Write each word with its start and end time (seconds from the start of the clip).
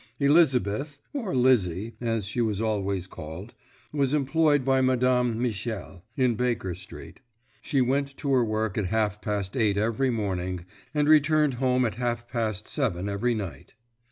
Elizabeth, 0.19 0.97
or 1.13 1.35
Lizzie 1.35 1.93
as 2.01 2.25
she 2.25 2.41
was 2.41 2.59
always 2.59 3.05
called, 3.05 3.53
was 3.93 4.15
employed 4.15 4.65
by 4.65 4.81
Madame 4.81 5.39
Michel, 5.39 6.03
in 6.17 6.33
Baker 6.33 6.73
Street. 6.73 7.19
She 7.61 7.81
went 7.81 8.17
to 8.17 8.33
her 8.33 8.43
work 8.43 8.79
at 8.79 8.87
half 8.87 9.21
past 9.21 9.55
eight 9.55 9.77
every 9.77 10.09
morning 10.09 10.65
and 10.95 11.07
returned 11.07 11.53
home 11.53 11.85
at 11.85 11.93
half 12.01 12.27
past 12.27 12.67
seven 12.67 13.07
every 13.07 13.35
night. 13.35 13.75